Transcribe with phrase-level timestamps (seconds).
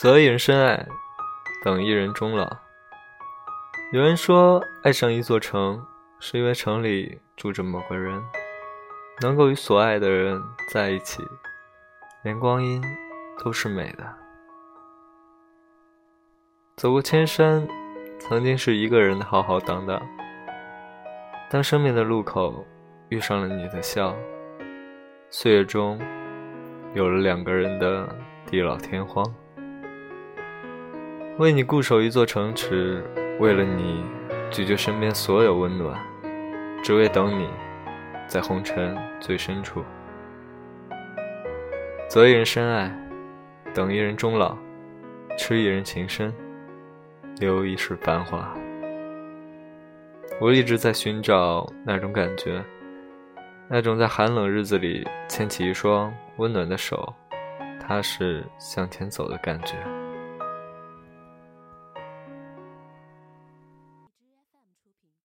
[0.00, 0.88] 择一人深爱，
[1.62, 2.56] 等一人终老。
[3.92, 5.86] 有人说，爱上一座城，
[6.18, 8.18] 是因为城里住着某个人，
[9.20, 10.42] 能够与所爱的人
[10.72, 11.22] 在一起，
[12.22, 12.82] 连光阴
[13.44, 14.16] 都是美的。
[16.78, 17.68] 走过千山，
[18.18, 20.00] 曾经是一个人的浩浩荡荡。
[21.50, 22.66] 当生命的路口
[23.10, 24.16] 遇上了你的笑，
[25.28, 26.00] 岁月中
[26.94, 28.08] 有了两个人的
[28.46, 29.22] 地老天荒。
[31.40, 33.02] 为你固守一座城池，
[33.38, 34.04] 为了你
[34.50, 35.98] 拒绝身边所有温暖，
[36.84, 37.48] 只为等你，
[38.28, 39.82] 在红尘最深处。
[42.10, 42.94] 择一人深爱，
[43.72, 44.54] 等一人终老，
[45.38, 46.30] 痴一人情深，
[47.38, 48.54] 留一世繁华。
[50.42, 52.62] 我一直在寻找那种感觉，
[53.66, 57.14] 那种在寒冷日子里牵起一双温暖的手，
[57.80, 59.74] 踏实向前走的感觉。